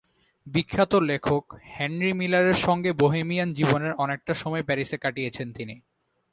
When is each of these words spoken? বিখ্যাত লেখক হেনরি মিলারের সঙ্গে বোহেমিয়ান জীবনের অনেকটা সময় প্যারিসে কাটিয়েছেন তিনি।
বিখ্যাত 0.47 0.93
লেখক 1.09 1.43
হেনরি 1.71 2.11
মিলারের 2.13 2.57
সঙ্গে 2.57 2.91
বোহেমিয়ান 2.93 3.49
জীবনের 3.53 3.93
অনেকটা 3.95 4.33
সময় 4.33 4.63
প্যারিসে 4.63 4.97
কাটিয়েছেন 4.97 5.47
তিনি। 5.53 5.75